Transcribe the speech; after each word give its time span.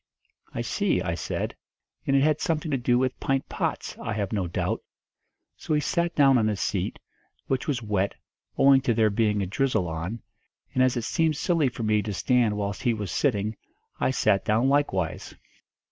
'I 0.55 0.61
see,' 0.63 1.01
I 1.03 1.13
said, 1.13 1.55
'and 2.07 2.15
it 2.15 2.23
had 2.23 2.41
something 2.41 2.71
to 2.71 2.77
do 2.79 2.97
with 2.97 3.19
pint 3.19 3.47
pots, 3.47 3.95
I 3.99 4.13
have 4.13 4.33
no 4.33 4.47
doubt.' 4.47 4.81
So 5.57 5.75
he 5.75 5.79
sat 5.79 6.15
down 6.15 6.39
on 6.39 6.49
a 6.49 6.55
seat, 6.55 6.97
which 7.45 7.67
was 7.67 7.83
wet, 7.83 8.15
owing 8.57 8.81
to 8.81 8.95
there 8.95 9.11
being 9.11 9.43
a 9.43 9.45
drizzle 9.45 9.87
on, 9.87 10.23
and 10.73 10.81
as 10.81 10.97
it 10.97 11.03
seemed 11.03 11.37
silly 11.37 11.69
for 11.69 11.83
me 11.83 12.01
to 12.01 12.13
stand 12.15 12.57
whilst 12.57 12.81
he 12.81 12.95
was 12.95 13.11
sitting, 13.11 13.55
I 13.99 14.09
sat 14.09 14.43
down 14.43 14.69
likewise. 14.69 15.35